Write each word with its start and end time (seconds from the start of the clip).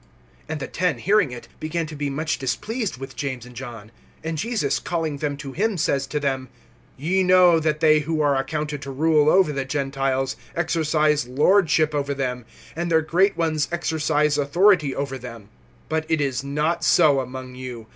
(41)And 0.49 0.57
the 0.57 0.65
ten, 0.65 0.97
hearing 0.97 1.31
it, 1.31 1.47
began 1.59 1.85
to 1.85 1.95
be 1.95 2.09
much 2.09 2.39
displeased 2.39 2.97
with 2.97 3.15
James 3.15 3.45
and 3.45 3.55
John. 3.55 3.91
(42)And 4.23 4.33
Jesus, 4.33 4.79
calling 4.79 5.17
them 5.17 5.37
to 5.37 5.51
him, 5.51 5.77
says 5.77 6.07
to 6.07 6.19
them: 6.19 6.49
Ye 6.97 7.21
know 7.21 7.59
that 7.59 7.81
they 7.81 7.99
who 7.99 8.19
are 8.19 8.35
accounted 8.35 8.81
to 8.81 8.89
rule[10:42] 8.89 9.27
over 9.31 9.51
the 9.53 9.63
Gentiles 9.65 10.35
exercise 10.55 11.27
lordship 11.27 11.93
over 11.93 12.15
them; 12.15 12.45
and 12.75 12.89
their 12.91 13.03
great 13.03 13.37
ones 13.37 13.67
exercise 13.71 14.39
authority 14.39 14.95
over 14.95 15.19
them. 15.19 15.49
(43)But 15.91 16.05
it 16.09 16.19
is 16.19 16.43
not 16.43 16.83
so 16.83 17.19
among 17.19 17.53
you. 17.53 17.85